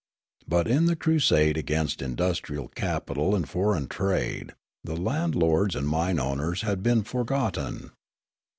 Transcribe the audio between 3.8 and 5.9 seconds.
trade the landlords and